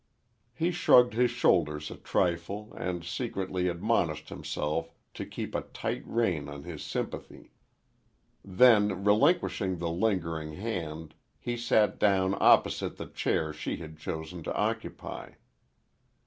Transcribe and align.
He 0.55 0.71
shrugged 0.71 1.13
his 1.13 1.29
shoulders 1.29 1.91
a 1.91 1.95
trifle 1.95 2.73
and 2.75 3.03
secretly 3.05 3.67
admonished 3.67 4.29
himself 4.29 4.89
to 5.13 5.27
keep 5.27 5.53
a 5.53 5.61
tight 5.61 6.01
rein 6.07 6.49
on 6.49 6.63
his 6.63 6.83
sympathy. 6.83 7.51
Then 8.43 9.03
relinquishing 9.03 9.77
the 9.77 9.91
lingering 9.91 10.53
hand, 10.53 11.13
he 11.37 11.55
sat 11.55 11.99
down 11.99 12.35
opposite 12.39 12.97
the 12.97 13.05
chair 13.05 13.53
she 13.53 13.75
had 13.77 13.99
chosen 13.99 14.41
to 14.41 14.53
occupy. 14.55 15.33